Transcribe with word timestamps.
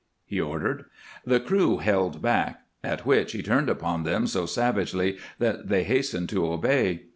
he 0.25 0.41
ordered. 0.41 0.85
The 1.27 1.39
crew 1.39 1.77
held 1.77 2.23
back, 2.23 2.61
at 2.83 3.05
which 3.05 3.33
he 3.33 3.43
turned 3.43 3.69
upon 3.69 4.01
them 4.03 4.25
so 4.25 4.47
savagely 4.47 5.19
that 5.37 5.67
they 5.67 5.83
hastened 5.83 6.27
to 6.29 6.43
obey. 6.51 7.03